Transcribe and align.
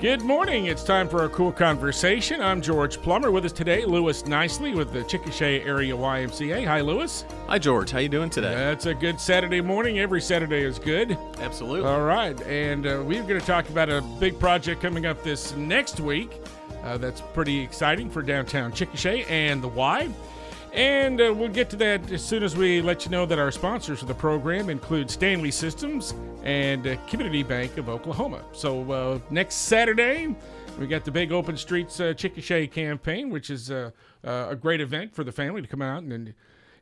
Good 0.00 0.22
morning. 0.22 0.66
It's 0.66 0.84
time 0.84 1.08
for 1.08 1.24
a 1.24 1.28
KOOL 1.28 1.52
Konversation. 1.52 2.38
I'm 2.38 2.62
George 2.62 3.02
Plummer. 3.02 3.32
With 3.32 3.44
us 3.44 3.50
today, 3.50 3.84
Lewis 3.84 4.22
Knicely 4.22 4.72
with 4.72 4.92
the 4.92 5.00
Chickasha 5.00 5.66
Area 5.66 5.92
YMCA. 5.92 6.64
Hi, 6.64 6.80
Lewis. 6.82 7.24
Hi, 7.48 7.58
George. 7.58 7.90
How 7.90 7.98
you 7.98 8.08
doing 8.08 8.30
today? 8.30 8.54
That's 8.54 8.86
a 8.86 8.94
good 8.94 9.20
Saturday 9.20 9.60
morning. 9.60 9.98
Every 9.98 10.20
Saturday 10.20 10.62
is 10.62 10.78
good. 10.78 11.18
Absolutely. 11.40 11.90
All 11.90 12.02
right, 12.02 12.40
and 12.42 12.86
uh, 12.86 13.02
we're 13.04 13.24
going 13.24 13.40
to 13.40 13.46
talk 13.46 13.68
about 13.70 13.88
a 13.88 14.00
big 14.20 14.38
project 14.38 14.80
coming 14.80 15.04
up 15.04 15.24
this 15.24 15.56
next 15.56 15.98
week. 15.98 16.30
Uh, 16.84 16.96
that's 16.96 17.20
pretty 17.34 17.58
exciting 17.58 18.08
for 18.08 18.22
downtown 18.22 18.70
Chickasha 18.70 19.28
and 19.28 19.60
the 19.60 19.68
Y. 19.68 20.08
And 20.72 21.20
uh, 21.20 21.34
we'll 21.34 21.48
get 21.48 21.70
to 21.70 21.76
that 21.76 22.10
as 22.10 22.24
soon 22.24 22.42
as 22.42 22.56
we 22.56 22.80
let 22.80 23.04
you 23.04 23.10
know 23.10 23.26
that 23.26 23.38
our 23.38 23.50
sponsors 23.50 24.00
for 24.00 24.06
the 24.06 24.14
program 24.14 24.70
include 24.70 25.10
Stanley 25.10 25.50
Systems 25.50 26.14
and 26.44 26.86
uh, 26.86 26.96
Community 27.06 27.42
Bank 27.42 27.78
of 27.78 27.88
Oklahoma. 27.88 28.42
So 28.52 28.90
uh, 28.92 29.18
next 29.30 29.54
Saturday, 29.54 30.34
we 30.78 30.86
got 30.86 31.04
the 31.04 31.10
big 31.10 31.32
Open 31.32 31.56
Streets 31.56 31.98
uh, 31.98 32.14
Chickasha 32.14 32.70
campaign, 32.70 33.30
which 33.30 33.50
is 33.50 33.70
uh, 33.70 33.90
uh, 34.24 34.46
a 34.50 34.56
great 34.56 34.80
event 34.80 35.14
for 35.14 35.24
the 35.24 35.32
family 35.32 35.60
to 35.62 35.68
come 35.68 35.82
out 35.82 36.02
and, 36.02 36.12
and 36.12 36.34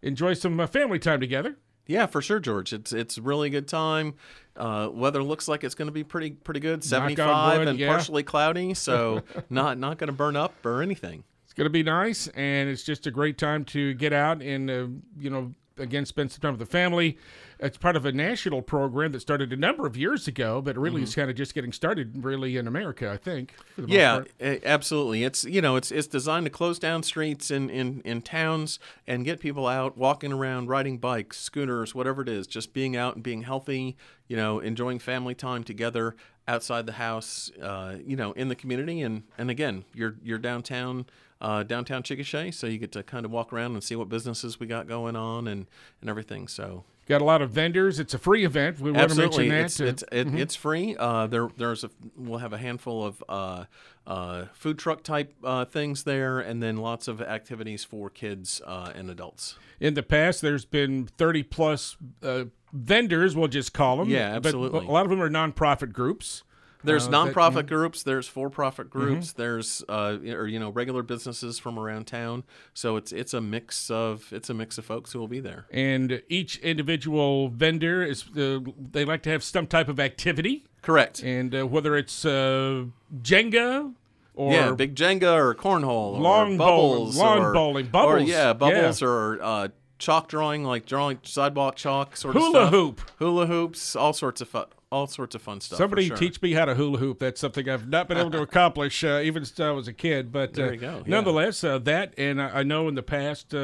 enjoy 0.03 0.35
some 0.35 0.61
uh, 0.61 0.67
family 0.67 0.99
time 0.99 1.21
together. 1.21 1.57
Yeah, 1.87 2.07
for 2.07 2.21
sure, 2.21 2.41
George. 2.41 2.73
It's 2.73 2.93
it's 2.93 3.17
really 3.17 3.49
good 3.49 3.69
time. 3.69 4.15
Uh, 4.57 4.89
weather 4.93 5.23
looks 5.23 5.47
like 5.47 5.63
it's 5.63 5.77
going 5.77 5.87
to 5.87 5.93
be 5.93 6.03
pretty 6.03 6.31
pretty 6.33 6.59
good. 6.61 6.83
Seventy 6.83 7.15
five 7.15 7.63
and 7.63 7.79
yeah. 7.79 7.89
partially 7.89 8.25
cloudy, 8.25 8.75
so 8.75 9.23
not 9.51 9.79
not 9.79 9.97
going 9.97 10.09
to 10.09 10.13
burn 10.13 10.35
up 10.35 10.67
or 10.67 10.83
anything. 10.83 11.23
Going 11.57 11.65
to 11.65 11.71
be 11.71 11.83
nice, 11.83 12.29
and 12.29 12.69
it's 12.69 12.83
just 12.83 13.07
a 13.07 13.11
great 13.11 13.39
time 13.39 13.65
to 13.67 13.95
get 13.95 14.13
out 14.13 14.43
and, 14.43 14.71
uh, 14.71 14.87
you 15.19 15.31
know, 15.31 15.55
again, 15.79 16.05
spend 16.05 16.31
some 16.31 16.41
time 16.41 16.53
with 16.53 16.61
the 16.61 16.67
family. 16.67 17.19
It's 17.59 17.79
part 17.79 17.97
of 17.97 18.05
a 18.05 18.13
national 18.13 18.61
program 18.61 19.13
that 19.13 19.21
started 19.21 19.53
a 19.53 19.57
number 19.57 19.87
of 19.87 19.97
years 19.97 20.29
ago, 20.29 20.61
but 20.61 20.77
really 20.77 21.03
is 21.03 21.15
kind 21.15 21.31
of 21.31 21.37
just 21.37 21.55
getting 21.55 21.73
started, 21.73 22.23
really, 22.25 22.59
in 22.59 22.67
America, 22.67 23.11
I 23.11 23.17
think. 23.17 23.55
for 23.75 23.83
the 23.83 23.87
most 23.87 23.95
Yeah, 24.39 24.57
absolutely. 24.65 25.25
It's 25.25 25.45
you 25.45 25.63
know 25.63 25.77
it's 25.77 25.91
it's 25.91 26.07
designed 26.07 26.45
to 26.45 26.51
close 26.51 26.79
down 26.79 27.03
streets 27.03 27.51
in, 27.51 27.71
in 27.71 28.03
in 28.03 28.21
towns 28.21 28.79
and 29.07 29.25
get 29.25 29.41
people 29.41 29.67
out 29.67 29.97
walking 29.97 30.33
around, 30.33 30.69
riding 30.69 30.99
bikes, 30.99 31.39
scooters, 31.39 31.95
whatever 31.95 32.21
it 32.21 32.29
is. 32.29 32.47
Just 32.47 32.75
being 32.75 32.95
out 32.95 33.15
and 33.15 33.23
being 33.23 33.43
healthy. 33.43 33.97
You 34.29 34.37
know, 34.37 34.59
enjoying 34.59 34.99
family 34.99 35.35
time 35.35 35.65
together 35.65 36.15
outside 36.47 36.85
the 36.85 36.93
house. 36.93 37.51
Uh, 37.61 37.97
you 38.05 38.17
know, 38.17 38.33
in 38.33 38.49
the 38.49 38.57
community 38.57 39.01
and 39.01 39.23
and 39.39 39.51
again, 39.51 39.85
you're 39.95 40.17
you're 40.23 40.39
downtown. 40.39 41.07
Uh, 41.41 41.63
downtown 41.63 42.03
Chickasha, 42.03 42.53
so 42.55 42.67
you 42.67 42.79
get 42.79 42.93
to 42.93 43.03
kind 43.03 43.27
of 43.27 43.31
walk 43.31 43.53
around 43.53 43.73
and 43.75 43.85
see 43.85 43.95
what 43.95 44.09
businesses 44.09 44.59
we 44.59 44.67
got 44.67 44.89
going 44.89 45.17
on 45.17 45.47
and, 45.47 45.67
and 46.01 46.09
everything. 46.09 46.49
So 46.49 46.85
Got 47.09 47.21
a 47.21 47.25
lot 47.25 47.41
of 47.41 47.51
vendors. 47.51 48.01
It's 48.01 48.15
a 48.15 48.19
free 48.19 48.45
event. 48.45 48.81
We 48.81 48.91
want 48.91 48.97
to 48.97 49.05
Absolutely, 49.05 49.49
mention 49.49 49.87
that. 49.87 49.93
it's 49.93 50.03
it's 50.03 50.13
it, 50.13 50.35
it's 50.35 50.55
free. 50.57 50.97
Uh, 50.99 51.29
there 51.29 51.49
there's 51.57 51.85
a 51.85 51.91
we'll 52.17 52.41
have 52.41 52.53
a 52.53 52.59
handful 52.59 53.05
of 53.05 53.23
uh, 53.29 53.65
uh, 54.09 54.47
food 54.53 54.77
truck 54.77 55.05
type 55.05 55.33
uh, 55.45 55.65
things 55.67 56.03
there, 56.03 56.41
and 56.41 56.61
then 56.61 56.79
lots 56.79 57.07
of 57.07 57.23
activities 57.23 57.85
for 57.85 58.11
kids 58.11 58.61
uh, 58.67 58.91
and 58.93 59.09
adults. 59.09 59.57
in 59.79 59.95
the 59.95 60.03
past, 60.03 60.43
there's 60.43 60.65
been 60.65 61.07
30 61.07 61.45
plus 61.45 61.97
uh, 62.25 62.47
vendors, 62.73 63.37
we'll 63.37 63.47
just 63.47 63.73
call 63.73 63.99
them. 63.99 64.09
Yeah, 64.09 64.35
absolutely. 64.35 64.81
But 64.81 64.89
a 64.89 64.93
lot 64.93 65.05
of 65.05 65.11
them 65.11 65.23
are 65.23 65.31
nonprofit 65.31 65.93
groups. 65.93 66.43
There's 66.87 67.07
Uh, 67.07 67.11
that- 67.11 67.35
nonprofit 67.35 67.67
groups, 67.67 68.03
there's 68.03 68.27
for-profit 68.29 68.89
groups, 68.89 69.33
there's 69.33 69.85
uh, 69.89 70.17
or 70.27 70.47
you 70.47 70.59
know 70.59 70.71
regular 70.71 71.03
businesses 71.03 71.59
from 71.59 71.79
around 71.79 72.07
town. 72.07 72.45
So 72.73 72.97
it's 72.97 73.13
it's 73.13 73.35
a 73.35 73.41
mix 73.41 73.91
of 73.91 74.33
it's 74.33 74.49
a 74.49 74.55
mix 74.55 74.79
of 74.79 74.85
folks 74.87 75.13
who 75.13 75.19
will 75.19 75.29
be 75.29 75.41
there. 75.41 75.67
And 75.71 76.23
each 76.29 76.57
individual 76.59 77.49
vendor 77.51 78.03
is, 78.03 78.25
uh, 78.37 78.61
they 78.93 79.05
like 79.05 79.23
to 79.25 79.31
have 79.31 79.43
some 79.45 79.67
type 79.67 79.89
of 79.89 80.01
activity. 80.01 80.65
Correct. 80.83 81.21
and 81.23 81.53
uh, 81.55 81.67
whether 81.67 81.97
it's 81.97 82.25
uh, 82.25 82.85
Jenga 83.23 83.93
or 84.35 84.53
yeah, 84.53 84.71
big 84.73 84.95
Jenga 84.95 85.35
or 85.35 85.55
cornhole, 85.55 86.19
Lawn 86.21 86.55
or 86.55 86.57
bowling- 86.57 86.59
bubbles, 86.59 87.17
lawn 87.19 87.39
or, 87.41 87.53
bowling, 87.53 87.89
or 87.93 88.19
yeah, 88.21 88.53
bubbles 88.53 89.03
yeah. 89.03 89.09
or 89.09 89.39
uh, 89.43 89.69
chalk 89.99 90.29
drawing, 90.29 90.63
like 90.63 90.87
drawing 90.87 91.19
sidewalk 91.23 91.75
chalk 91.75 92.17
sort 92.17 92.37
of 92.37 92.43
hula 92.43 92.53
stuff. 92.53 92.71
hoop. 92.71 93.01
hula 93.19 93.47
hoops, 93.47 93.97
all 93.97 94.13
sorts 94.13 94.41
of 94.41 94.49
fun, 94.49 94.67
all 94.97 95.07
sorts 95.07 95.35
of 95.35 95.43
fun 95.43 95.61
stuff. 95.61 95.77
for 95.77 95.83
Somebody 95.85 96.09
sure. 96.09 96.17
teach 96.17 96.41
me 96.41 96.53
how 96.53 96.65
to 96.65 96.75
hula 96.75 96.99
hoop. 96.99 97.19
That's 97.19 97.41
something 97.41 97.69
I've 97.69 97.89
not 97.89 98.09
been 98.09 98.17
able 98.17 98.31
to 98.31 98.43
accomplish 98.43 99.05
uh, 99.05 99.21
even 99.23 99.45
since 99.45 99.61
I 99.61 99.71
was 99.71 99.89
a 99.89 99.93
kid. 99.93 100.33
But 100.33 100.59
uh, 100.59 100.73
you 100.73 100.77
go, 100.79 100.97
yeah. 100.97 101.03
nonetheless, 101.07 101.63
uh, 101.63 101.79
that 101.81 102.15
and 102.17 102.41
I, 102.41 102.61
I 102.61 102.63
know 102.63 102.89
in 102.89 102.95
the 102.95 103.03
past 103.03 103.55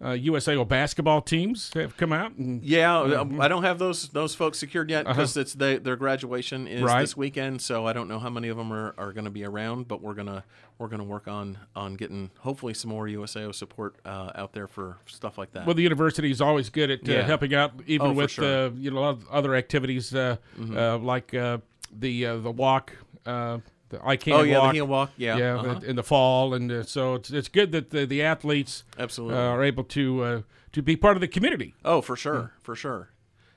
uh, 0.00 0.08
USAO 0.10 0.66
basketball 0.66 1.22
teams 1.22 1.70
have 1.74 1.96
come 1.96 2.12
out 2.12 2.32
and 2.36 2.62
Yeah, 2.64 2.88
Mm-hmm. 3.04 3.40
I 3.40 3.48
don't 3.48 3.62
have 3.62 3.78
those 3.78 4.08
those 4.10 4.34
folks 4.34 4.58
secured 4.58 4.90
yet 4.90 5.06
because 5.06 5.36
it's 5.36 5.54
they, 5.54 5.78
their 5.78 5.96
graduation 5.96 6.66
is 6.66 6.82
Uh-huh. 6.82 6.94
Right. 6.94 7.00
this 7.02 7.16
weekend. 7.16 7.62
So 7.62 7.86
I 7.86 7.92
don't 7.92 8.08
know 8.08 8.18
how 8.18 8.28
many 8.30 8.48
of 8.48 8.56
them 8.56 8.72
are, 8.72 8.94
are 8.98 9.12
going 9.12 9.24
to 9.24 9.30
be 9.30 9.44
around, 9.44 9.88
but 9.88 10.02
we're 10.02 10.14
gonna 10.14 10.44
we're 10.78 10.88
gonna 10.88 11.04
work 11.04 11.28
on 11.28 11.58
on 11.76 11.94
getting 11.94 12.30
hopefully 12.40 12.74
some 12.74 12.90
more 12.90 13.06
USAO 13.06 13.54
support 13.54 13.94
uh, 14.04 14.32
out 14.34 14.52
there 14.52 14.66
for 14.66 14.96
stuff 15.06 15.38
like 15.38 15.52
that. 15.52 15.64
well, 15.66 15.74
the 15.74 15.82
university 15.82 16.30
is 16.30 16.40
always 16.40 16.68
good 16.70 16.90
at 16.90 17.08
uh, 17.08 17.12
Yeah. 17.12 17.22
helping 17.22 17.54
out, 17.54 17.72
even 17.86 18.08
Oh, 18.08 18.12
with 18.12 18.30
sure. 18.32 18.44
Mm-hmm. 18.44 18.76
uh, 18.76 18.80
you 18.80 18.90
know 18.90 18.98
a 18.98 19.00
lot 19.00 19.10
of 19.10 19.28
other 19.30 19.54
activities 19.54 20.14
uh, 20.14 20.36
uh, 20.74 20.98
like 20.98 21.32
uh, 21.34 21.58
the 21.96 22.26
uh, 22.26 22.36
the 22.38 22.50
walk, 22.50 22.92
uh, 23.24 23.58
the 23.98 24.06
I 24.06 24.16
can't. 24.16 24.38
oh 24.38 24.42
yeah, 24.42 24.58
walk. 24.58 24.68
the 24.68 24.74
heel 24.74 24.86
walk. 24.86 25.10
Yeah, 25.16 25.36
yeah, 25.36 25.54
uh-huh. 25.56 25.80
in 25.86 25.96
the 25.96 26.02
fall, 26.02 26.54
and 26.54 26.70
uh, 26.70 26.82
so 26.82 27.14
it's 27.14 27.30
it's 27.30 27.48
good 27.48 27.72
that 27.72 27.90
the, 27.90 28.06
the 28.06 28.22
athletes 28.22 28.84
absolutely. 28.98 29.36
uh, 29.38 29.40
are 29.40 29.62
able 29.64 29.84
to 29.84 30.22
uh, 30.22 30.40
to 30.72 30.82
be 30.82 30.96
part 30.96 31.16
of 31.16 31.20
the 31.20 31.28
community. 31.28 31.74
oh, 31.84 32.00
for 32.00 32.16
sure, 32.16 32.52
for 32.62 32.74
sure. 32.76 33.10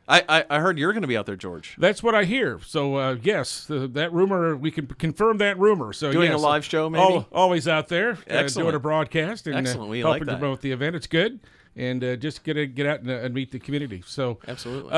I, 0.10 0.24
I, 0.30 0.46
I 0.50 0.60
heard 0.62 0.80
you're 0.80 0.94
going 0.94 1.02
to 1.02 1.08
be 1.08 1.18
out 1.18 1.26
there, 1.26 1.36
George. 1.36 1.76
That's 1.78 2.02
what 2.02 2.16
I 2.16 2.24
hear. 2.24 2.60
So 2.66 2.96
uh, 2.96 3.18
yes, 3.22 3.70
uh, 3.70 3.88
that 3.92 4.14
rumor 4.14 4.56
we 4.56 4.72
can 4.72 4.88
confirm 4.88 5.38
that 5.40 5.60
rumor. 5.60 5.92
So 5.92 6.12
Doing 6.14 6.32
a 6.32 6.38
live 6.38 6.64
show, 6.64 6.90
maybe? 6.90 7.04
al- 7.04 7.28
always 7.32 7.68
out 7.68 7.90
there 7.90 8.18
uh, 8.30 8.44
doing 8.44 8.74
a 8.74 8.80
broadcast 8.80 9.48
and 9.48 9.56
Excellent. 9.58 9.90
We 9.90 10.00
helping 10.00 10.22
like 10.22 10.28
that. 10.28 10.40
promote 10.40 10.62
the 10.62 10.72
event. 10.72 10.96
It's 10.96 11.08
good, 11.08 11.42
and 11.76 12.02
uh, 12.04 12.16
just 12.16 12.44
get 12.46 12.56
a, 12.56 12.66
get 12.66 12.86
out 12.86 13.02
and, 13.02 13.10
uh, 13.10 13.16
and 13.16 13.34
meet 13.34 13.52
the 13.52 13.60
community. 13.60 14.02
So 14.06 14.40
Absolutely. 14.48 14.94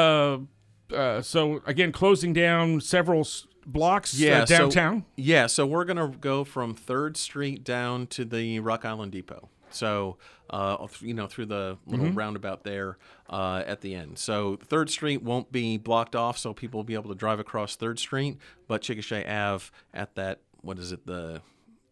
Uh, 0.91 0.95
uh, 0.95 1.21
so 1.21 1.61
again, 1.65 1.91
closing 1.91 2.33
down 2.33 2.81
several 2.81 3.21
s- 3.21 3.47
blocks 3.65 4.17
yeah, 4.19 4.41
uh, 4.41 4.45
downtown. 4.45 5.01
So, 5.01 5.05
yeah, 5.17 5.47
so 5.47 5.65
we're 5.65 5.85
gonna 5.85 6.07
go 6.21 6.43
from 6.43 6.73
Third 6.75 7.17
Street 7.17 7.63
down 7.63 8.07
to 8.07 8.25
the 8.25 8.59
Rock 8.59 8.85
Island 8.85 9.11
Depot. 9.11 9.49
So, 9.71 10.17
uh, 10.49 10.87
you 11.01 11.13
know, 11.13 11.27
through 11.27 11.45
the 11.45 11.77
little 11.85 12.07
Mm-hmm. 12.07 12.17
roundabout 12.17 12.63
there 12.63 12.97
uh, 13.29 13.61
at 13.67 13.81
the 13.81 13.93
end. 13.93 14.17
So, 14.17 14.57
Third 14.63 14.89
Street 14.89 15.21
won't 15.21 15.51
be 15.51 15.77
blocked 15.77 16.15
off, 16.15 16.39
so 16.39 16.53
people 16.55 16.79
will 16.79 16.85
be 16.85 16.95
able 16.95 17.09
to 17.09 17.15
drive 17.15 17.39
across 17.39 17.75
Third 17.75 17.99
Street. 17.99 18.37
But 18.67 18.81
Chickasha 18.81 19.29
Ave 19.29 19.65
at 19.93 20.15
that, 20.15 20.39
what 20.61 20.79
is 20.79 20.91
it, 20.91 21.05
the 21.05 21.43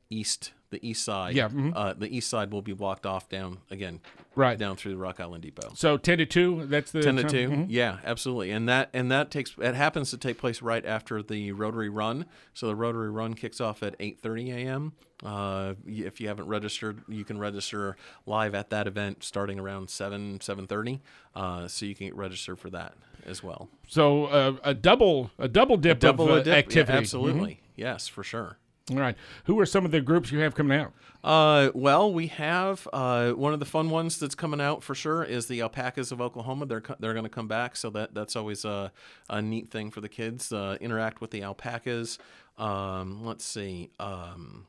east, 0.10 0.54
the 0.70 0.86
east 0.88 1.04
side. 1.04 1.36
Yeah, 1.36 1.48
mhm. 1.50 1.72
Uh, 1.76 1.94
the 1.94 2.16
east 2.16 2.30
side 2.30 2.52
will 2.52 2.62
be 2.62 2.74
blocked 2.74 3.06
off 3.06 3.30
down 3.30 3.60
again, 3.72 4.02
Right. 4.36 4.58
down 4.58 4.76
through 4.76 4.92
the 4.92 4.98
Rock 4.98 5.20
Island 5.20 5.44
Depot. 5.44 5.72
So 5.76 5.98
ten 5.98 6.18
to 6.18 6.26
two. 6.26 6.66
That's 6.66 6.92
the 6.92 7.02
10 7.02 7.16
to 7.16 7.22
time? 7.24 7.32
2 7.32 7.50
Mhm. 7.50 7.66
yeah 7.70 7.98
absolutely 8.04 8.52
and 8.52 8.68
that 8.68 8.90
and 8.94 9.12
that 9.12 9.32
takes 9.32 9.56
it 9.60 9.76
happens 9.76 10.10
to 10.12 10.18
take 10.18 10.38
place 10.38 10.62
right 10.62 10.86
after 10.86 11.24
the 11.24 11.52
rotary 11.54 11.90
run 11.90 12.26
so 12.54 12.68
the 12.68 12.76
rotary 12.76 13.10
run 13.10 13.34
kicks 13.34 13.60
off 13.62 13.82
at 13.82 13.98
8.30 14.00 14.52
a.m 14.54 14.94
uh, 15.26 15.74
if 15.88 16.20
you 16.22 16.28
haven't 16.28 16.48
registered 16.48 17.02
you 17.08 17.24
can 17.24 17.40
register 17.40 17.96
live 18.26 18.54
at 18.54 18.70
that 18.70 18.86
event 18.88 19.24
starting 19.24 19.60
around 19.60 19.90
7 19.90 20.40
7.30 20.40 21.00
uh, 21.36 21.68
so 21.68 21.86
you 21.86 21.96
can 21.96 22.08
get 22.08 22.16
registered 22.16 22.60
for 22.60 22.70
that 22.70 22.94
as 23.26 23.42
well 23.42 23.70
So 23.88 24.26
uh, 24.26 24.54
a 24.64 24.74
double 24.74 25.32
a 25.40 25.48
double 25.48 25.78
dip 25.78 26.00
double 26.00 26.26
of 26.26 26.32
uh, 26.32 26.34
a 26.36 26.44
dip, 26.44 26.48
yeah, 26.54 26.58
activity. 26.60 26.98
absolutely 26.98 27.62
yes 27.76 28.08
for 28.08 28.24
sure. 28.24 28.58
All 28.90 28.98
right. 28.98 29.16
Who 29.46 29.60
are 29.60 29.66
some 29.66 29.84
of 29.84 29.92
the 29.92 30.00
groups 30.00 30.32
you 30.32 30.40
have 30.40 30.56
coming 30.56 30.80
out? 30.80 30.94
Uh, 31.24 31.72
well, 31.74 32.14
we 32.14 32.28
have 32.28 32.88
uh, 32.94 33.32
one 33.32 33.54
of 33.54 33.60
the 33.60 33.66
fun 33.66 33.90
ones 33.90 34.18
that's 34.18 34.36
coming 34.36 34.62
out 34.62 34.82
for 34.82 34.96
sure 34.96 35.24
is 35.24 35.48
the 35.48 35.62
alpacas 35.62 36.14
of 36.14 36.22
Oklahoma. 36.22 36.66
They're 36.68 36.80
co- 36.82 36.96
they're 37.00 37.14
going 37.14 37.26
to 37.26 37.30
come 37.30 37.50
back, 37.50 37.76
so 37.76 37.90
that 37.90 38.14
that's 38.14 38.38
always 38.38 38.64
a, 38.64 38.94
a 39.30 39.42
neat 39.42 39.70
thing 39.70 39.92
for 39.92 40.00
the 40.00 40.08
kids. 40.08 40.54
Uh, 40.54 40.78
interact 40.80 41.20
with 41.20 41.32
the 41.32 41.42
alpacas. 41.44 42.18
Um, 42.58 43.26
let's 43.26 43.44
see. 43.44 43.90
Um, 44.00 44.68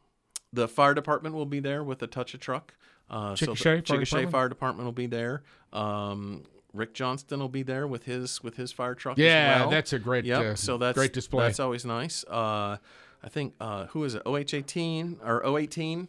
the 0.52 0.66
fire 0.66 0.94
department 0.94 1.37
will 1.37 1.46
be 1.46 1.60
there 1.60 1.84
with 1.84 2.02
a 2.02 2.08
touch 2.08 2.34
of 2.34 2.40
truck. 2.40 2.75
Uh, 3.08 3.37
so 3.37 3.46
the 3.46 3.52
Chickasha 3.52 3.62
Fire 3.62 3.81
Chickasha 3.82 4.00
Department? 4.04 4.32
Fire 4.32 4.48
Department 4.48 4.84
will 4.84 4.92
be 4.92 5.06
there. 5.06 5.42
Um, 5.72 6.42
Rick 6.75 6.92
Johnston 6.92 7.38
will 7.40 7.48
be 7.48 7.62
there 7.62 7.87
with 7.87 8.04
his 8.04 8.42
with 8.42 8.56
his 8.56 8.72
fire 8.72 8.94
truck. 8.96 9.16
Yeah, 9.16 9.52
as 9.54 9.60
well. 9.60 9.70
that's 9.70 9.92
a 9.92 9.98
great, 9.98 10.25
Yep. 10.25 10.40
uh, 10.42 10.54
so 10.56 10.76
that's 10.76 10.96
great 10.98 11.12
display. 11.12 11.44
That's 11.46 11.60
always 11.60 11.84
nice. 11.84 12.25
I 13.22 13.28
think 13.28 13.54
uh, 13.60 13.86
who 13.86 14.04
is 14.04 14.14
it? 14.14 14.24
OH18 14.24 15.18
or 15.24 15.42
O18 15.42 16.08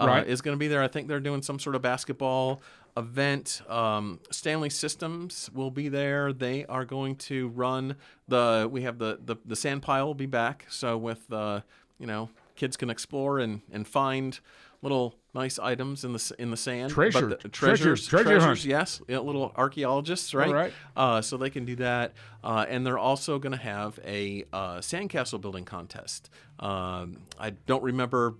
uh, 0.00 0.06
Right. 0.06 0.26
is 0.26 0.40
going 0.42 0.54
to 0.54 0.58
be 0.58 0.68
there. 0.68 0.82
I 0.82 0.88
think 0.88 1.08
they're 1.08 1.20
doing 1.20 1.42
some 1.42 1.58
sort 1.58 1.74
of 1.76 1.82
basketball 1.82 2.60
event. 2.96 3.62
Um, 3.68 4.20
Stanley 4.30 4.70
Systems 4.70 5.50
will 5.54 5.70
be 5.70 5.88
there. 5.88 6.32
They 6.32 6.64
are 6.66 6.84
going 6.84 7.16
to 7.16 7.48
run 7.48 7.96
the. 8.28 8.68
We 8.70 8.82
have 8.82 8.98
the 8.98 9.18
the, 9.24 9.36
the 9.44 9.56
sand 9.56 9.82
pile 9.82 10.06
will 10.06 10.14
be 10.14 10.26
back. 10.26 10.66
So 10.68 10.96
with 10.98 11.32
uh, 11.32 11.60
you 11.98 12.06
know 12.06 12.30
kids 12.54 12.76
can 12.76 12.90
explore 12.90 13.38
and 13.38 13.62
and 13.72 13.86
find 13.88 14.38
little 14.82 15.14
nice 15.36 15.58
items 15.60 16.04
in 16.04 16.12
the 16.12 16.34
in 16.38 16.50
the 16.50 16.56
sand. 16.56 16.90
Treasure- 16.90 17.28
but 17.28 17.40
the, 17.40 17.48
treasure- 17.48 17.76
treasures, 17.76 18.06
treasure 18.08 18.24
treasures, 18.24 18.44
hunt. 18.44 18.64
yes, 18.64 19.00
yeah, 19.06 19.18
little 19.18 19.52
archaeologists, 19.54 20.34
right? 20.34 20.50
right. 20.52 20.72
Uh, 20.96 21.20
so 21.22 21.36
they 21.36 21.50
can 21.50 21.64
do 21.64 21.76
that, 21.76 22.14
uh, 22.42 22.66
and 22.68 22.84
they're 22.84 22.98
also 22.98 23.38
going 23.38 23.52
to 23.52 23.58
have 23.62 24.00
a 24.04 24.44
uh, 24.52 24.78
sandcastle 24.78 25.40
building 25.40 25.64
contest. 25.64 26.30
Um, 26.58 27.18
I 27.38 27.50
don't 27.50 27.82
remember 27.84 28.34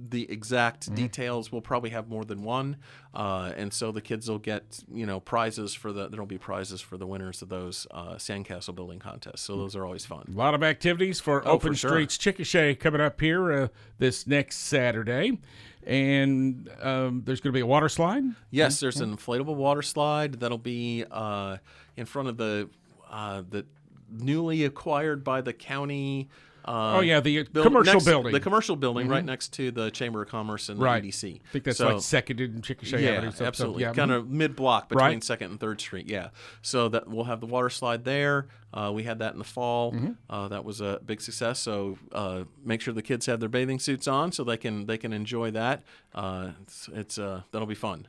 the 0.00 0.30
exact 0.30 0.86
Mm-hmm. 0.86 0.94
details. 0.94 1.50
We'll 1.50 1.60
probably 1.60 1.90
have 1.90 2.08
more 2.08 2.24
than 2.24 2.42
one, 2.42 2.76
uh, 3.14 3.52
and 3.56 3.72
so 3.72 3.90
the 3.90 4.00
kids 4.00 4.28
will 4.28 4.38
get 4.38 4.80
you 4.92 5.06
know 5.06 5.18
prizes 5.20 5.74
for 5.74 5.92
the. 5.92 6.08
There'll 6.08 6.26
be 6.26 6.38
prizes 6.38 6.80
for 6.80 6.96
the 6.96 7.06
winners 7.06 7.42
of 7.42 7.48
those 7.48 7.86
uh, 7.90 8.14
sandcastle 8.14 8.74
building 8.74 8.98
contests. 9.00 9.40
So 9.42 9.56
those 9.56 9.74
are 9.74 9.84
always 9.84 10.06
fun. 10.06 10.24
A 10.32 10.36
lot 10.38 10.54
of 10.54 10.62
activities 10.62 11.20
for 11.20 11.46
Oh, 11.46 11.52
Open 11.52 11.72
for 11.72 11.76
sure. 11.76 11.90
Streets 11.90 12.16
Chickasha 12.16 12.78
coming 12.78 13.00
up 13.00 13.20
here 13.20 13.52
uh, 13.52 13.68
this 13.98 14.26
next 14.26 14.56
Saturday. 14.58 15.38
And 15.86 16.68
um, 16.82 17.22
there's 17.24 17.40
going 17.40 17.52
to 17.52 17.56
be 17.56 17.60
a 17.62 17.66
water 17.66 17.88
slide. 17.88 18.22
Yes, 18.50 18.78
there's 18.80 19.00
an 19.00 19.16
inflatable 19.16 19.54
water 19.54 19.80
slide 19.80 20.34
that'll 20.40 20.58
be 20.58 21.04
uh, 21.10 21.56
in 21.96 22.04
front 22.04 22.28
of 22.28 22.36
the 22.36 22.68
uh, 23.10 23.42
the 23.48 23.64
newly 24.10 24.64
acquired 24.64 25.24
by 25.24 25.40
the 25.40 25.52
county. 25.54 26.28
Uh, 26.68 26.96
Oh, 26.98 27.00
yeah, 27.00 27.18
the 27.20 27.44
commercial 27.44 27.94
next- 27.94 28.04
building. 28.04 28.26
Mm-hmm. 28.28 28.32
the 28.34 28.40
commercial 28.40 28.76
building 28.76 29.08
right 29.08 29.24
next 29.24 29.54
to 29.54 29.70
the 29.70 29.90
Chamber 29.90 30.20
of 30.22 30.28
Commerce 30.28 30.68
and 30.68 30.78
the 30.78 30.84
Right. 30.84 31.02
EDC. 31.02 31.40
I 31.42 31.48
think 31.50 31.64
that's 31.64 31.78
So- 31.78 31.94
like 31.94 32.02
seconded 32.02 32.54
in 32.54 32.60
Chickasha 32.60 33.00
yeah, 33.00 33.10
Avenue. 33.12 33.30
so- 33.30 33.38
so, 33.38 33.44
absolutely. 33.46 33.82
yeah. 33.84 33.92
Kind 33.94 34.10
of 34.10 34.28
mid 34.28 34.54
block 34.54 34.90
between 34.90 35.04
Right. 35.06 35.24
Second 35.24 35.52
and 35.52 35.58
Third 35.60 35.80
Street. 35.80 36.08
Yeah. 36.10 36.28
So 36.60 36.88
that 36.90 37.08
we'll 37.08 37.24
have 37.24 37.40
the 37.40 37.46
water 37.46 37.70
slide 37.70 38.04
there. 38.04 38.48
Uh, 38.74 38.92
we 38.94 39.04
had 39.04 39.18
that 39.20 39.32
in 39.32 39.38
the 39.38 39.44
fall. 39.44 39.92
Mm-hmm. 39.92 40.10
Uh, 40.28 40.48
that 40.48 40.62
was 40.62 40.82
a 40.82 41.00
big 41.06 41.22
success. 41.22 41.58
So 41.58 41.96
uh, 42.12 42.44
make 42.62 42.82
sure 42.82 42.92
the 42.92 43.00
kids 43.00 43.24
have 43.24 43.40
their 43.40 43.48
bathing 43.48 43.78
suits 43.78 44.06
on 44.06 44.30
so 44.30 44.44
they 44.44 44.58
can 44.58 44.84
they 44.84 44.98
can 44.98 45.14
enjoy 45.14 45.50
that. 45.52 45.82
Uh, 46.14 46.50
it's, 46.62 46.88
it's 46.92 47.18
uh, 47.18 47.42
that'll 47.50 47.66
be 47.66 47.74
fun. 47.74 48.06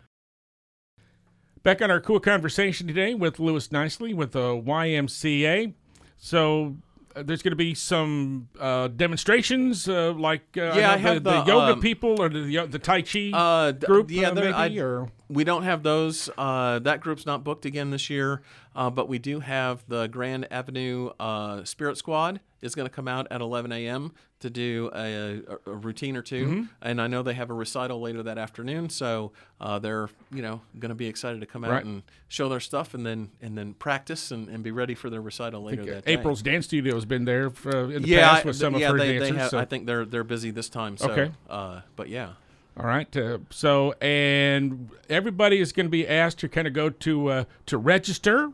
Back 1.63 1.81
on 1.81 1.91
our 1.91 1.99
KOOL 2.01 2.19
Konversation 2.21 2.87
today 2.87 3.13
with 3.13 3.39
Lewis 3.39 3.67
Knicely 3.69 4.13
with 4.13 4.31
the 4.31 4.55
YMCA. 4.55 5.73
So 6.17 6.75
there's 7.15 7.41
going 7.41 7.51
to 7.51 7.55
be 7.57 7.73
some 7.73 8.49
uh, 8.59 8.87
demonstrations, 8.87 9.87
uh, 9.89 10.13
like 10.13 10.41
uh, 10.57 10.73
Yeah, 10.75 10.91
I 10.93 10.97
the, 10.97 11.13
the 11.15 11.19
the, 11.19 11.43
yoga 11.45 11.73
um, 11.73 11.81
people 11.81 12.21
or 12.21 12.29
the 12.29 12.67
the 12.69 12.79
Tai 12.79 13.01
Chi 13.01 13.31
Uh, 13.33 13.71
group. 13.71 14.09
yeah, 14.11 14.29
uh, 14.29 14.33
maybe, 14.33 14.47
I- 14.53 14.77
or 14.79 15.09
We 15.27 15.43
don't 15.43 15.63
have 15.63 15.83
those. 15.83 16.29
Uh, 16.37 16.79
that 16.79 17.01
group's 17.01 17.25
not 17.25 17.43
booked 17.43 17.65
again 17.65 17.91
this 17.91 18.09
year, 18.09 18.41
uh, 18.75 18.89
but 18.89 19.07
we 19.07 19.19
do 19.19 19.39
have 19.41 19.83
the 19.87 20.07
Grand 20.07 20.47
Avenue 20.51 21.11
uh, 21.19 21.63
Spirit 21.63 21.97
Squad 21.97 22.39
is 22.61 22.75
going 22.75 22.87
to 22.87 22.93
come 22.93 23.07
out 23.07 23.27
at 23.31 23.39
11 23.41 23.71
a.m. 23.71 24.11
to 24.39 24.49
do 24.49 24.89
a, 24.95 25.41
a, 25.65 25.71
routine 25.71 26.15
or 26.15 26.21
2 26.21 26.45
Mm-hmm. 26.45 26.63
and 26.81 27.01
I 27.01 27.07
know 27.07 27.21
they 27.23 27.33
have 27.33 27.49
a 27.49 27.53
recital 27.53 27.99
later 27.99 28.23
that 28.23 28.37
afternoon, 28.37 28.89
so 28.89 29.31
uh, 29.59 29.79
they're 29.79 30.09
you 30.31 30.41
know 30.41 30.61
going 30.79 30.89
to 30.89 30.95
be 30.95 31.07
excited 31.07 31.41
to 31.41 31.45
come 31.45 31.63
out 31.65 31.71
Right. 31.71 31.85
and 31.85 32.03
show 32.29 32.47
their 32.49 32.59
stuff 32.59 32.93
and 32.93 33.05
then 33.05 33.31
and 33.41 33.57
then 33.57 33.73
practice 33.73 34.31
and, 34.31 34.47
and 34.47 34.63
be 34.63 34.71
ready 34.71 34.95
for 34.95 35.09
their 35.09 35.21
recital 35.21 35.63
later 35.63 35.83
that 35.85 36.05
day. 36.05 36.13
April's 36.13 36.41
dance 36.41 36.65
studio 36.65 36.95
has 36.95 37.05
been 37.05 37.25
there 37.25 37.49
for, 37.49 37.75
uh, 37.75 37.87
in 37.89 38.01
the 38.03 38.07
yeah, 38.07 38.29
past 38.29 38.45
I- 38.45 38.47
with 38.47 38.55
some 38.55 38.75
yeah, 38.75 38.87
of 38.87 38.93
her 38.93 38.97
they, 38.99 39.11
dancers. 39.13 39.29
they 39.31 39.37
have, 39.37 39.49
so- 39.51 39.59
I 39.59 39.65
think 39.65 39.85
they're 39.85 40.05
they're 40.05 40.23
busy 40.23 40.51
this 40.51 40.69
time. 40.69 40.95
So, 40.97 41.11
Okay. 41.11 41.31
uh, 41.49 41.81
but 41.95 42.07
yeah. 42.09 42.29
All 42.77 42.85
right. 42.85 43.17
Uh, 43.17 43.39
so, 43.49 43.91
and 43.99 44.89
everybody 45.09 45.59
is 45.59 45.73
going 45.73 45.87
to 45.87 45.91
be 45.91 46.07
asked 46.07 46.37
to 46.39 46.47
kind 46.47 46.65
of 46.65 46.71
go 46.73 46.89
to 46.89 47.27
uh, 47.27 47.43
to 47.65 47.77
register. 47.77 48.51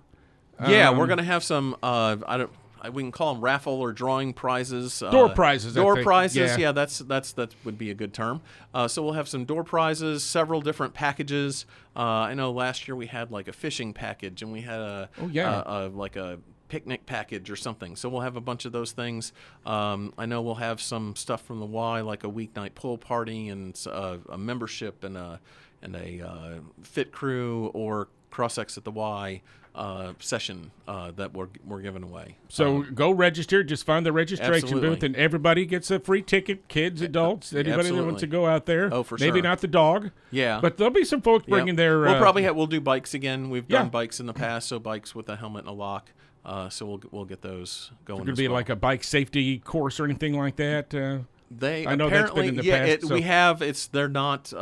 Yeah, 0.67 0.89
Um, 0.89 0.97
we're 0.97 1.05
gonna 1.07 1.21
have 1.21 1.43
some. 1.43 1.75
Uh, 1.83 2.15
I 2.27 2.37
don't. 2.37 2.51
I- 2.85 2.89
We 2.89 3.03
can 3.03 3.11
call 3.11 3.33
them 3.33 3.43
raffle 3.43 3.73
or 3.73 3.91
drawing 3.91 4.33
prizes. 4.33 4.99
Door 4.99 5.25
uh, 5.31 5.33
prizes, 5.33 5.77
I 5.77 5.81
Door 5.81 6.03
prizes. 6.03 6.37
Yeah. 6.51 6.57
Yeah. 6.57 6.71
that's 6.71 6.99
that's 6.99 7.33
that 7.33 7.53
would 7.63 7.77
be 7.77 7.91
a 7.91 7.93
good 7.93 8.13
term. 8.13 8.41
Uh, 8.73 8.87
so 8.87 9.03
we'll 9.03 9.13
have 9.13 9.27
some 9.27 9.45
door 9.45 9.63
prizes, 9.63 10.23
several 10.23 10.61
different 10.61 10.93
packages. 10.93 11.65
Uh, 11.95 11.99
I 11.99 12.33
know 12.33 12.51
last 12.51 12.87
year 12.87 12.95
we 12.95 13.07
had 13.07 13.31
like 13.31 13.47
a 13.47 13.53
fishing 13.53 13.93
package, 13.93 14.41
and 14.41 14.51
we 14.51 14.61
had 14.61 14.79
a 14.79 15.09
Oh, 15.21 15.27
yeah. 15.27 15.63
a, 15.65 15.87
a, 15.87 15.89
like 15.89 16.15
a 16.15 16.39
picnic 16.67 17.05
package 17.05 17.49
or 17.51 17.55
something. 17.55 17.95
So 17.95 18.09
we'll 18.09 18.21
have 18.21 18.35
a 18.35 18.41
bunch 18.41 18.65
of 18.65 18.71
those 18.71 18.91
things. 18.91 19.31
Um, 19.65 20.13
I 20.17 20.25
know 20.25 20.41
we'll 20.41 20.55
have 20.55 20.81
some 20.81 21.15
stuff 21.15 21.41
from 21.43 21.59
the 21.59 21.65
Y, 21.65 22.01
like 22.01 22.23
a 22.23 22.27
weeknight 22.29 22.73
pool 22.75 22.97
party 22.97 23.49
and 23.49 23.79
uh, 23.87 24.17
a 24.29 24.37
membership 24.37 25.03
and 25.03 25.15
a 25.15 25.39
and 25.81 25.95
a 25.95 26.21
uh, 26.27 26.49
fit 26.81 27.11
crew 27.11 27.67
or 27.75 28.07
cross 28.35 28.57
X 28.57 28.77
at 28.77 28.83
the 28.83 28.91
Y 28.91 29.41
uh, 29.73 30.11
session 30.19 30.71
uh, 30.89 31.11
that 31.11 31.33
we're 31.33 31.47
we're 31.65 31.81
giving 31.81 32.03
away. 32.03 32.37
So 32.49 32.81
go 32.83 33.11
register. 33.11 33.63
Just 33.63 33.85
find 33.85 34.05
the 34.05 34.11
registration 34.11 34.55
Absolutely. 34.63 34.89
booth, 34.89 35.03
and 35.03 35.15
everybody 35.15 35.65
gets 35.65 35.89
a 35.89 35.99
free 35.99 36.21
ticket. 36.21 36.67
Kids, 36.67 37.01
adults, 37.01 37.53
anybody 37.53 37.91
that 37.91 38.03
wants 38.03 38.19
to 38.21 38.27
go 38.27 38.45
out 38.45 38.65
there. 38.65 38.89
Oh, 38.93 39.03
for 39.03 39.15
Maybe 39.15 39.23
sure. 39.25 39.33
Maybe 39.35 39.41
not 39.41 39.59
the 39.61 39.67
dog, 39.67 40.11
yeah, 40.31 40.59
but 40.61 40.77
there'll 40.77 40.93
be 40.93 41.05
some 41.05 41.21
folks 41.21 41.45
Yeah. 41.47 41.55
bringing 41.55 41.75
their. 41.77 41.99
We'll 42.01 42.15
uh, 42.15 42.19
probably 42.19 42.43
have, 42.43 42.55
we'll 42.57 42.67
do 42.67 42.81
bikes 42.81 43.13
again. 43.13 43.49
We've 43.49 43.67
done 43.67 43.85
Yeah. 43.85 43.89
bikes 43.89 44.19
in 44.19 44.25
the 44.25 44.33
past, 44.33 44.67
so 44.67 44.79
bikes 44.79 45.15
with 45.15 45.29
a 45.29 45.37
helmet 45.37 45.61
and 45.61 45.69
a 45.69 45.73
lock. 45.73 46.11
Uh, 46.45 46.69
so 46.69 46.85
we'll 46.85 47.01
we'll 47.11 47.25
get 47.25 47.41
those 47.41 47.91
going. 48.05 48.25
Could 48.25 48.35
be 48.35 48.47
well. 48.47 48.55
like 48.55 48.69
a 48.69 48.75
bike 48.75 49.03
safety 49.03 49.59
course 49.59 49.99
or 49.99 50.05
anything 50.05 50.37
like 50.37 50.57
that. 50.57 50.93
Uh, 50.93 51.19
They 51.51 51.85
I 51.87 51.95
know 51.95 52.09
that's 52.09 52.31
been 52.31 52.45
in 52.49 52.55
the 52.55 52.63
yeah, 52.63 52.79
past, 52.79 52.91
it, 52.91 53.01
so- 53.07 53.13
we 53.13 53.21
have. 53.21 53.61
It's 53.61 53.87
they're 53.87 54.07
not. 54.07 54.53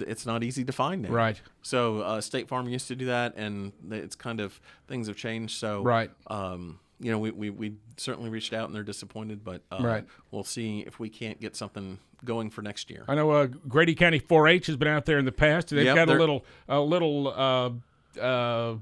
It's 0.00 0.26
not 0.26 0.42
easy 0.42 0.64
to 0.64 0.72
find 0.72 1.02
now. 1.02 1.10
right. 1.10 1.40
So 1.62 2.00
uh, 2.00 2.20
State 2.20 2.48
Farm 2.48 2.68
used 2.68 2.88
to 2.88 2.96
do 2.96 3.06
that, 3.06 3.34
and 3.36 3.72
it's 3.90 4.14
kind 4.16 4.40
of 4.40 4.60
things 4.88 5.06
have 5.08 5.16
changed. 5.16 5.58
So 5.58 5.82
Right. 5.82 6.10
um, 6.28 6.78
you 6.98 7.10
know, 7.10 7.18
we, 7.18 7.30
we, 7.30 7.50
we 7.50 7.74
certainly 7.98 8.30
reached 8.30 8.54
out, 8.54 8.66
and 8.68 8.74
they're 8.74 8.82
disappointed, 8.82 9.44
but 9.44 9.60
uh, 9.70 9.80
Right. 9.82 10.04
we'll 10.30 10.44
see 10.44 10.80
if 10.86 10.98
we 10.98 11.10
can't 11.10 11.38
get 11.40 11.54
something 11.54 11.98
going 12.24 12.48
for 12.48 12.62
next 12.62 12.88
year. 12.88 13.04
I 13.06 13.14
know 13.14 13.30
uh, 13.32 13.46
Grady 13.46 13.94
County 13.94 14.18
4-H 14.18 14.66
has 14.68 14.76
been 14.76 14.88
out 14.88 15.04
there 15.04 15.18
in 15.18 15.26
the 15.26 15.32
past. 15.32 15.68
They've 15.68 15.84
Yep, 15.84 15.94
got 15.94 16.08
a 16.08 16.14
little 16.14 16.44
a 16.68 16.80
little 16.80 17.28
uh, 17.28 18.20
uh, 18.20 18.76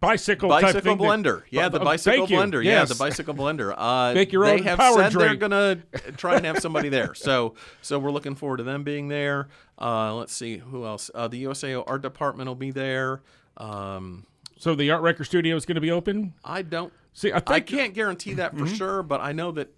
bicycle 0.00 0.48
type 0.50 0.62
Bicycle 0.62 0.80
thing 0.80 0.98
that- 0.98 1.04
blender, 1.04 1.42
yeah, 1.50 1.68
the 1.68 1.80
Oh, 1.80 1.84
bicycle 1.84 2.28
you. 2.28 2.36
blender, 2.36 2.64
yeah, 2.64 2.84
the 2.84 2.94
bicycle 2.94 3.34
blender. 3.42 3.74
Uh, 3.76 4.12
Make 4.14 4.32
your 4.32 4.44
own 4.46 4.58
they 4.58 4.62
have 4.64 4.78
power 4.78 4.96
said 4.96 5.12
they're 5.12 5.34
gonna 5.36 5.76
try 6.16 6.36
and 6.36 6.46
have 6.46 6.58
somebody 6.58 6.88
there, 6.88 7.14
so 7.14 7.54
so 7.82 7.98
we're 7.98 8.10
looking 8.10 8.34
forward 8.34 8.56
to 8.58 8.62
them 8.64 8.82
being 8.84 9.08
there. 9.08 9.48
Uh, 9.80 10.14
let's 10.14 10.32
see 10.34 10.58
who 10.58 10.84
else. 10.84 11.10
Uh, 11.14 11.28
the 11.28 11.44
USAO 11.44 11.84
art 11.86 12.02
department 12.02 12.48
will 12.48 12.54
be 12.54 12.70
there. 12.70 13.22
Um, 13.56 14.26
So 14.58 14.74
the 14.74 14.90
art 14.90 15.02
record 15.02 15.24
studio 15.24 15.56
is 15.56 15.64
going 15.66 15.76
to 15.76 15.80
be 15.80 15.90
open. 15.90 16.34
I 16.44 16.62
don't 16.62 16.92
See, 17.12 17.30
I 17.32 17.40
think 17.40 17.50
I 17.50 17.60
can't 17.60 17.94
guarantee 17.94 18.34
that 18.34 18.56
for 18.56 18.66
sure, 18.66 19.02
but 19.02 19.20
I 19.20 19.32
know 19.32 19.50
that 19.52 19.68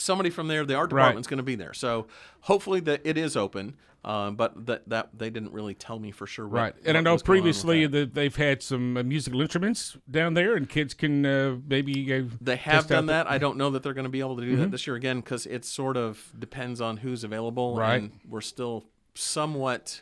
somebody 0.00 0.30
from 0.30 0.48
there, 0.48 0.64
the 0.64 0.74
art 0.74 0.88
Mm-hmm. 0.90 0.96
Right. 0.96 1.02
department's 1.02 1.28
going 1.28 1.38
to 1.38 1.42
be 1.44 1.54
there. 1.54 1.72
So 1.74 2.06
hopefully 2.42 2.80
that 2.80 3.00
it 3.04 3.16
is 3.18 3.36
open. 3.36 3.76
Um, 4.02 4.34
but 4.34 4.64
that 4.64 4.88
that 4.88 5.10
they 5.18 5.28
didn't 5.28 5.52
really 5.52 5.74
tell 5.74 5.98
me 5.98 6.10
for 6.10 6.26
sure. 6.26 6.48
What, 6.48 6.58
Right, 6.58 6.74
and 6.86 6.96
I 6.96 7.02
know 7.02 7.12
was 7.12 7.22
going 7.22 7.40
on 7.40 7.44
with 7.44 7.54
previously 7.64 7.86
that. 7.86 8.14
they've 8.14 8.34
had 8.34 8.62
some 8.62 8.96
uh, 8.96 9.02
musical 9.02 9.42
instruments 9.42 9.94
down 10.10 10.32
there, 10.32 10.56
and 10.56 10.66
kids 10.66 10.94
can 10.94 11.26
uh, 11.26 11.56
maybe 11.68 12.10
uh, 12.14 12.22
they 12.40 12.56
have 12.56 12.86
done 12.86 13.04
the- 13.04 13.12
that. 13.12 13.30
I 13.30 13.36
don't 13.36 13.58
know 13.58 13.68
that 13.68 13.82
they're 13.82 13.92
going 13.92 14.04
to 14.06 14.08
be 14.08 14.20
able 14.20 14.36
to 14.38 14.42
do 14.42 14.56
that 14.56 14.70
this 14.70 14.86
year 14.86 14.96
again 14.96 15.20
because 15.20 15.44
it 15.44 15.66
sort 15.66 15.98
of 15.98 16.32
depends 16.38 16.80
on 16.80 16.96
who's 16.96 17.24
available. 17.24 17.76
Right. 17.76 17.96
And 18.00 18.12
we're 18.26 18.40
still 18.40 18.86
somewhat 19.14 20.00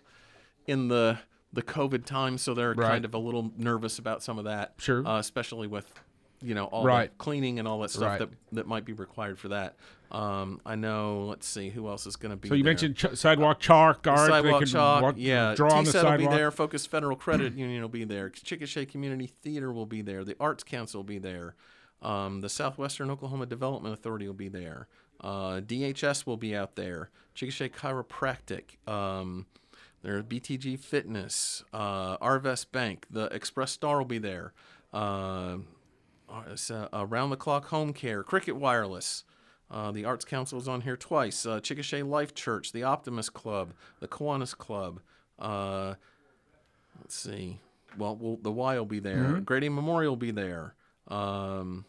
in 0.68 0.86
the 0.86 1.18
the 1.52 1.62
COVID 1.62 2.04
time, 2.04 2.38
so 2.38 2.54
they're 2.54 2.74
Right. 2.74 2.90
kind 2.90 3.04
of 3.04 3.14
a 3.14 3.18
little 3.18 3.50
nervous 3.56 3.98
about 3.98 4.22
some 4.22 4.38
of 4.38 4.44
that. 4.44 4.74
Sure. 4.78 5.04
Uh, 5.04 5.18
especially 5.18 5.66
with 5.66 5.92
you 6.40 6.54
know 6.54 6.64
all 6.66 6.84
Right. 6.84 7.10
the 7.10 7.16
cleaning 7.16 7.58
and 7.58 7.66
all 7.66 7.80
that 7.80 7.90
stuff 7.90 8.02
Right. 8.02 8.18
that 8.20 8.28
that 8.52 8.66
might 8.66 8.84
be 8.84 8.92
required 8.92 9.38
for 9.38 9.48
that. 9.48 9.76
Um, 10.10 10.60
I 10.64 10.74
know. 10.74 11.26
Let's 11.28 11.46
see 11.46 11.68
who 11.68 11.88
else 11.88 12.06
is 12.06 12.16
going 12.16 12.30
to 12.30 12.36
be. 12.36 12.48
So 12.48 12.54
you 12.54 12.62
there. 12.64 12.70
mentioned 12.70 12.96
ch- 12.96 13.14
sidewalk 13.14 13.60
chalk 13.60 14.06
art. 14.06 14.30
sidewalk 14.30 14.64
chalk, 14.66 15.02
walk- 15.02 15.14
yeah. 15.18 15.54
draw 15.54 15.72
on 15.74 15.84
the 15.84 15.90
TSET 15.90 16.04
will 16.04 16.16
be 16.16 16.26
there. 16.36 16.50
Focus 16.50 16.86
Federal 16.86 17.16
Credit 17.16 17.52
Union 17.56 17.82
will 17.82 17.88
be 17.90 18.04
there. 18.04 18.30
Chickasha 18.30 18.88
Community 18.88 19.26
Theater 19.26 19.70
will 19.72 19.84
be 19.86 20.00
there. 20.00 20.24
The 20.24 20.34
Arts 20.40 20.64
Council 20.64 21.00
will 21.00 21.04
be 21.06 21.18
there. 21.18 21.54
Um, 22.00 22.40
the 22.40 22.48
Southwestern 22.48 23.10
Oklahoma 23.10 23.44
Development 23.46 23.92
Authority 23.92 24.26
will 24.26 24.34
be 24.34 24.48
there. 24.48 24.88
Uh, 25.20 25.60
DHS 25.60 26.24
will 26.26 26.36
be 26.36 26.54
out 26.56 26.76
there. 26.76 27.10
Chickasha 27.34 27.68
Chiropractic. 27.70 28.76
Um, 28.90 29.46
there's 30.02 30.22
BTG 30.22 30.78
Fitness. 30.78 31.64
Uh, 31.72 32.16
Arvest 32.18 32.70
Bank. 32.72 33.06
The 33.10 33.24
Express 33.26 33.72
Star 33.72 33.98
will 33.98 34.04
be 34.04 34.18
there. 34.18 34.52
Uh, 34.92 35.58
it's, 36.50 36.70
uh, 36.70 36.88
Around 36.92 37.30
the 37.30 37.36
Clock 37.36 37.66
Home 37.66 37.92
Care. 37.92 38.22
Cricket 38.22 38.56
Wireless. 38.56 39.24
Uh, 39.70 39.90
the 39.92 40.04
Arts 40.04 40.24
Council 40.24 40.58
is 40.58 40.66
on 40.66 40.80
here 40.82 40.96
twice. 40.96 41.44
Uh, 41.44 41.60
Chickasha 41.60 42.06
Life 42.08 42.34
Church, 42.34 42.72
the 42.72 42.82
Optimist 42.84 43.34
Club, 43.34 43.74
the 44.00 44.08
Kiwanis 44.08 44.56
Club. 44.56 45.00
Uh, 45.38 45.94
let's 47.00 47.14
see. 47.14 47.60
Well, 47.98 48.16
we'll 48.16 48.36
the 48.36 48.50
Y 48.52 48.78
will 48.78 48.86
be 48.86 48.98
there. 49.00 49.40
Grady 49.40 49.68
Memorial 49.68 50.12
will 50.12 50.16
be 50.16 50.30
there. 50.30 50.74
Um, 51.08 51.84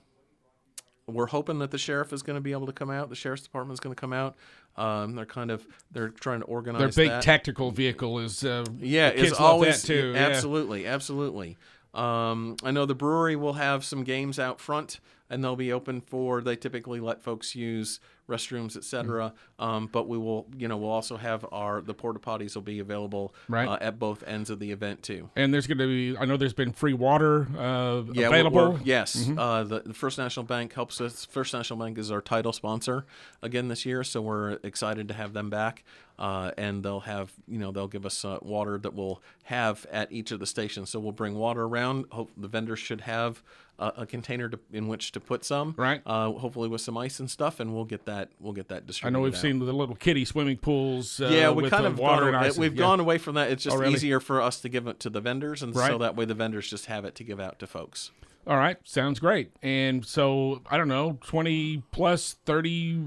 we're 1.08 1.28
hoping 1.28 1.60
that 1.60 1.72
the 1.72 1.78
sheriff 1.78 2.14
is 2.14 2.22
going 2.22 2.36
to 2.36 2.42
be 2.42 2.52
able 2.52 2.68
to 2.68 2.74
come 2.74 2.90
out. 2.92 3.10
The 3.10 3.16
sheriff's 3.16 3.44
department 3.44 3.76
is 3.76 3.80
going 3.80 3.96
to 3.96 4.00
come 4.00 4.14
out. 4.14 4.36
Um, 4.76 5.16
they're 5.16 5.26
kind 5.26 5.50
of 5.52 5.66
they're 5.92 6.10
trying 6.10 6.40
to 6.42 6.46
organize 6.46 6.80
Their 6.96 7.06
big 7.06 7.10
that. 7.12 7.24
tactical 7.24 7.72
vehicle 7.72 8.20
is 8.20 8.44
uh, 8.44 8.66
Yeah, 8.78 9.08
it's 9.10 9.34
always 9.34 9.84
too. 9.84 10.12
yeah. 10.16 10.20
absolutely, 10.28 10.86
absolutely. 10.86 11.58
Um, 11.94 12.56
I 12.64 12.72
know 12.72 12.86
the 12.86 12.96
brewery 12.96 13.36
will 13.36 13.54
have 13.54 13.84
some 13.84 14.04
games 14.04 14.38
out 14.40 14.60
front 14.60 15.00
and 15.30 15.44
they'll 15.44 15.56
be 15.56 15.72
open 15.72 16.02
for. 16.02 16.42
They 16.42 16.56
typically 16.56 17.00
let 17.00 17.22
folks 17.22 17.56
use 17.56 18.00
restrooms, 18.30 18.78
etc. 18.78 19.34
Um, 19.58 19.88
but 19.92 20.08
we 20.08 20.18
will, 20.18 20.46
you 20.56 20.68
know, 20.68 20.78
we'll 20.78 20.92
also 20.92 21.18
have 21.18 21.44
our 21.52 21.82
the 21.82 21.96
porta 21.96 22.20
potties 22.20 22.54
will 22.54 22.62
be 22.62 22.80
available 22.80 23.34
Right. 23.48 23.68
uh, 23.68 23.78
at 23.82 23.98
both 23.98 24.24
ends 24.28 24.52
of 24.52 24.60
the 24.60 24.72
event 24.72 25.02
too. 25.02 25.30
And 25.36 25.52
there's 25.52 25.66
going 25.66 25.80
to 25.80 25.88
be, 25.88 26.16
I 26.18 26.26
know 26.26 26.38
there's 26.38 26.54
been 26.54 26.72
free 26.72 26.94
water 26.94 27.48
uh, 27.58 28.04
Yeah, 28.04 28.04
we're- 28.04 28.26
available. 28.28 28.72
we're- 28.74 28.82
yes, 28.84 29.30
uh, 29.36 29.64
the, 29.64 29.80
the 29.80 29.94
First 29.96 30.20
National 30.20 30.44
Bank 30.46 30.74
helps 30.74 31.02
us. 31.02 31.26
First 31.26 31.54
National 31.56 31.80
Bank 31.80 31.98
is 31.98 32.12
our 32.12 32.22
title 32.22 32.54
sponsor 32.54 33.06
again 33.42 33.68
this 33.68 33.84
year, 33.86 34.04
so 34.04 34.22
we're 34.22 34.60
excited 34.64 35.08
to 35.08 35.14
have 35.16 35.34
them 35.34 35.50
back. 35.50 35.84
Uh, 36.20 36.52
and 36.58 36.84
they'll 36.84 37.00
have, 37.00 37.32
you 37.48 37.58
know, 37.58 37.72
they'll 37.72 37.88
give 37.88 38.06
us 38.06 38.26
uh, 38.26 38.38
water 38.42 38.78
that 38.78 38.94
we'll 38.94 39.22
have 39.44 39.86
at 39.90 40.12
each 40.12 40.32
of 40.32 40.40
the 40.42 40.46
stations. 40.46 40.90
So 40.90 41.00
we'll 41.00 41.14
bring 41.14 41.34
water 41.36 41.64
around. 41.64 42.06
Hope 42.12 42.30
the 42.36 42.50
vendors 42.50 42.78
should 42.80 43.02
have 43.02 43.42
uh, 43.80 43.92
a 43.98 44.06
container 44.06 44.50
to, 44.50 44.60
in 44.72 44.88
which 44.88 45.12
to 45.14 45.20
put 45.20 45.44
some, 45.46 45.74
Right. 45.78 46.02
Uh, 46.06 46.32
hopefully 46.34 46.68
with 46.70 46.82
some 46.82 46.98
ice 46.98 47.20
and 47.20 47.32
stuff, 47.32 47.60
and 47.60 47.74
we'll 47.74 47.86
get 47.86 48.06
that. 48.06 48.30
We'll 48.40 48.54
get 48.54 48.68
that 48.70 48.86
distributed. 48.86 49.18
I 49.18 49.20
know 49.20 49.24
we've 49.24 49.34
out. 49.34 49.40
seen 49.42 49.60
the 49.60 49.72
little 49.74 49.96
kiddie 49.96 50.26
swimming 50.26 50.58
pools. 50.58 51.20
Uh, 51.20 51.30
Yeah, 51.30 51.50
we 51.52 51.64
with 51.64 51.72
kind 51.72 51.86
of 51.86 51.98
water 51.98 52.26
gone, 52.26 52.36
and 52.36 52.46
ice. 52.46 52.58
we've 52.58 52.74
yeah. 52.76 52.80
gone 52.80 53.00
away 53.00 53.18
from 53.18 53.36
that. 53.36 53.50
It's 53.52 53.64
just 53.64 53.76
Oh, 53.76 53.80
really? 53.80 53.94
easier 53.94 54.20
for 54.20 54.42
us 54.42 54.60
to 54.62 54.70
give 54.70 54.86
it 54.88 55.00
to 55.00 55.10
the 55.10 55.22
vendors, 55.22 55.64
and 55.64 55.74
so 55.76 55.98
that 55.98 56.16
way 56.16 56.26
the 56.26 56.34
vendors 56.36 56.70
just 56.70 56.86
have 56.88 57.06
it 57.06 57.16
to 57.16 57.24
give 57.24 57.40
out 57.40 57.58
to 57.60 57.68
folks. 57.68 58.12
All 58.48 58.58
right, 58.58 58.78
sounds 58.84 59.20
great. 59.20 59.52
And 59.62 60.06
so 60.06 60.62
I 60.70 60.78
don't 60.78 60.88
know, 60.88 61.18
twenty 61.26 61.84
plus 61.92 62.38
thirty 62.46 63.00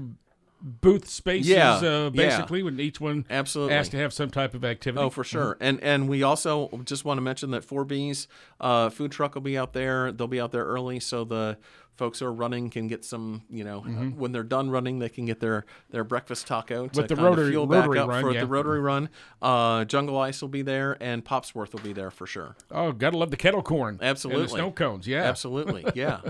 booth 0.63 1.09
spaces, 1.09 1.49
Yeah, 1.49 1.73
uh, 1.75 1.81
yeah. 1.81 2.09
basically, 2.09 2.63
when 2.63 2.79
each 2.79 3.01
one 3.01 3.25
Absolutely. 3.29 3.75
has 3.75 3.89
to 3.89 3.97
have 3.97 4.13
some 4.13 4.29
type 4.29 4.53
of 4.53 4.63
activity. 4.63 5.03
Oh, 5.03 5.09
for 5.09 5.23
sure. 5.25 5.57
And 5.59 5.81
and 5.83 6.07
we 6.07 6.23
also 6.23 6.69
just 6.85 7.03
want 7.03 7.17
to 7.17 7.21
mention 7.21 7.51
that 7.51 7.67
4B's 7.67 8.27
uh, 8.61 8.89
food 8.89 9.11
truck 9.11 9.35
will 9.35 9.41
be 9.41 9.57
out 9.57 9.73
there. 9.73 10.11
They'll 10.11 10.27
be 10.27 10.39
out 10.39 10.51
there 10.53 10.65
early, 10.65 10.99
so 11.01 11.25
the 11.25 11.57
folks 11.95 12.19
who 12.19 12.25
are 12.25 12.33
running 12.33 12.69
can 12.69 12.87
get 12.87 13.05
some. 13.05 13.43
You 13.49 13.63
know, 13.63 13.81
when 13.81 14.31
they're 14.31 14.43
done 14.43 14.69
running, 14.69 14.99
they 14.99 15.09
can 15.09 15.25
get 15.25 15.39
their 15.39 15.65
their 15.89 16.03
breakfast 16.03 16.47
taco 16.47 16.87
to 16.87 17.01
With 17.01 17.09
the 17.09 17.15
rotary- 17.15 17.51
fuel 17.51 17.67
rotary 17.67 17.95
back 17.97 18.03
up 18.03 18.09
run, 18.09 18.21
for 18.23 18.31
yeah. 18.31 18.39
the 18.41 18.47
rotary 18.47 18.79
run. 18.79 19.09
Uh, 19.41 19.85
Jungle 19.85 20.17
Ice 20.19 20.41
will 20.41 20.49
be 20.49 20.61
there, 20.61 20.97
and 21.01 21.23
Popsworth 21.23 21.73
will 21.73 21.81
be 21.81 21.93
there 21.93 22.11
for 22.11 22.25
sure. 22.25 22.55
Oh, 22.71 22.91
gotta 22.91 23.17
love 23.17 23.31
the 23.31 23.37
kettle 23.37 23.61
corn. 23.63 23.95
And 24.01 24.09
Absolutely. 24.09 24.43
the 24.43 24.49
snow 24.49 24.71
cones, 24.71 25.07
yeah. 25.07 25.23
Absolutely, 25.23 25.85
yeah. 25.95 26.21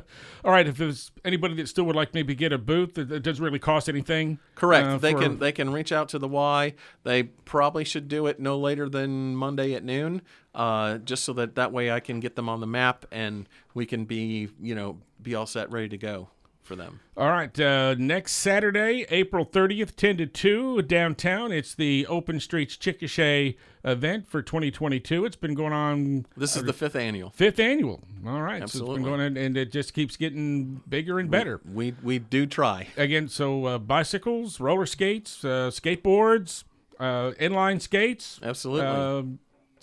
All 0.44 0.52
right, 0.52 0.68
if 0.68 0.78
there's 0.78 1.12
anybody 1.24 1.56
that 1.56 1.68
still 1.68 1.86
would 1.86 1.96
like 1.96 2.14
maybe 2.14 2.36
get 2.36 2.52
a 2.52 2.58
booth 2.58 2.96
that, 2.96 3.10
that 3.10 3.22
doesn't 3.22 3.44
really 3.44 3.60
cost 3.60 3.88
anything. 3.90 4.40
Correct. 4.56 4.88
uh, 4.88 4.98
they 4.98 5.14
for- 5.14 5.20
can 5.22 5.40
they 5.40 5.52
can 5.52 5.72
reach 5.72 5.92
out 5.92 6.10
to 6.10 6.20
the 6.20 6.28
Y. 6.28 6.74
They 7.04 7.24
probably 7.24 7.84
should 7.84 8.08
do 8.08 8.28
it 8.28 8.40
no 8.40 8.58
later 8.58 8.90
than 8.90 9.36
Monday 9.36 9.74
at 9.74 9.84
noon, 9.84 10.22
uh, 10.56 10.98
just 11.00 11.24
so 11.24 11.34
that 11.34 11.56
that 11.56 11.72
way 11.72 11.92
I 11.92 12.00
can 12.00 12.20
get 12.20 12.36
them 12.36 12.50
on 12.50 12.60
the 12.60 12.68
map 12.68 13.06
and 13.12 13.48
we 13.74 13.86
can 13.86 14.06
be 14.06 14.50
you 14.62 14.76
know 14.76 14.98
be 15.22 15.36
all 15.36 15.46
set, 15.46 15.72
ready 15.72 15.90
to 15.90 15.98
go 15.98 16.30
for 16.62 16.76
them. 16.78 17.02
All 17.18 17.30
right, 17.30 17.58
uh, 17.60 17.94
next 17.98 18.34
Saturday, 18.34 19.06
April 19.10 19.46
30th, 19.46 19.96
10 19.98 20.18
to 20.18 20.26
2, 20.26 20.82
downtown. 20.84 21.52
It's 21.52 21.76
the 21.76 22.08
Open 22.08 22.40
Streets 22.40 22.78
Chickasha 22.78 23.56
event 23.84 24.30
for 24.30 24.42
2022. 24.42 25.26
It's 25.26 25.36
been 25.36 25.56
going 25.56 25.74
on 25.74 26.26
This 26.38 26.56
is 26.56 26.64
the 26.64 26.72
fifth 26.72 26.96
annual. 26.96 27.32
fifth 27.32 27.60
annual. 27.60 28.02
All 28.26 28.42
right, 28.42 28.60
so 28.60 28.64
Absolutely. 28.64 28.96
it's 28.96 29.04
been 29.04 29.04
going 29.12 29.22
on, 29.22 29.38
and 29.38 29.58
it 29.58 29.74
just 29.74 29.94
keeps 29.94 30.16
getting 30.16 30.82
bigger 30.88 31.20
and 31.20 31.30
better. 31.30 31.60
We 31.70 31.96
we 32.02 32.20
do 32.20 32.46
try. 32.46 32.88
Again, 32.96 33.28
so 33.28 33.66
uh, 33.66 33.78
bicycles, 33.78 34.62
roller 34.62 34.86
skates, 34.86 35.44
uh, 35.44 35.70
skateboards, 35.70 36.64
uh, 36.98 37.32
inline 37.42 37.82
skates. 37.82 38.40
Absolutely. 38.42 38.88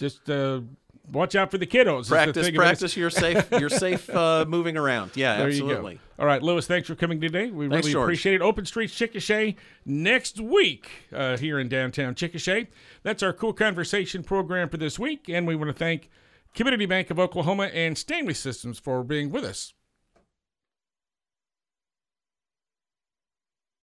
Just 0.00 0.28
uh, 0.28 0.60
watch 1.12 1.34
out 1.36 1.50
for 1.50 1.58
the 1.58 1.66
kiddos. 1.66 2.00
is 2.02 2.08
the 2.08 2.14
practice 2.16 2.50
practice. 2.50 2.96
You're 2.96 3.10
safe. 3.10 3.48
You're 3.60 3.68
safe 3.68 4.10
uh, 4.10 4.44
moving 4.48 4.76
around. 4.76 5.12
Yeah, 5.14 5.36
There 5.36 5.46
absolutely. 5.48 5.92
you 5.92 5.98
go. 5.98 6.04
All 6.22 6.26
right, 6.26 6.42
Lewis, 6.42 6.66
thanks 6.66 6.88
for 6.88 6.94
coming 6.94 7.20
today. 7.20 7.50
We 7.50 7.68
Thanks, 7.68 7.84
really 7.86 7.92
George. 7.92 8.04
appreciate 8.04 8.34
it. 8.34 8.42
Open 8.42 8.66
Streets 8.66 8.94
Chickasha 8.98 9.54
next 9.86 10.40
week 10.40 10.90
uh, 11.14 11.36
here 11.38 11.58
in 11.58 11.68
downtown 11.68 12.14
Chickasha. 12.14 12.66
That's 13.02 13.22
our 13.22 13.32
KOOL 13.32 13.54
Konversation 13.54 14.24
program 14.26 14.68
for 14.68 14.76
this 14.76 14.98
week, 14.98 15.28
and 15.28 15.46
we 15.46 15.54
want 15.56 15.68
to 15.68 15.74
thank 15.74 16.10
Community 16.54 16.84
Bank 16.86 17.10
of 17.10 17.18
Oklahoma 17.18 17.64
and 17.72 17.96
Stanley 17.96 18.34
Systems 18.34 18.78
for 18.78 19.02
being 19.04 19.30
with 19.30 19.44
us. 19.44 19.72